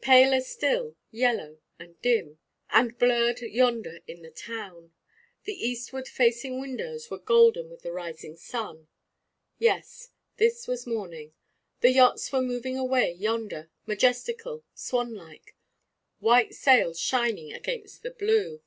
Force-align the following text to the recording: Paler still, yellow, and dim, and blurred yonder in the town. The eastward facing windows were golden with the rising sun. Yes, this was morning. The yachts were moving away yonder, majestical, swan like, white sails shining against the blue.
Paler 0.00 0.40
still, 0.40 0.96
yellow, 1.12 1.60
and 1.78 2.02
dim, 2.02 2.40
and 2.70 2.98
blurred 2.98 3.40
yonder 3.42 4.00
in 4.08 4.22
the 4.22 4.30
town. 4.32 4.92
The 5.44 5.52
eastward 5.54 6.08
facing 6.08 6.60
windows 6.60 7.12
were 7.12 7.18
golden 7.20 7.70
with 7.70 7.82
the 7.82 7.92
rising 7.92 8.34
sun. 8.34 8.88
Yes, 9.60 10.08
this 10.36 10.66
was 10.66 10.84
morning. 10.84 11.32
The 11.80 11.92
yachts 11.92 12.32
were 12.32 12.42
moving 12.42 12.76
away 12.76 13.12
yonder, 13.12 13.70
majestical, 13.86 14.64
swan 14.74 15.14
like, 15.14 15.54
white 16.18 16.54
sails 16.56 16.98
shining 16.98 17.52
against 17.52 18.02
the 18.02 18.10
blue. 18.10 18.62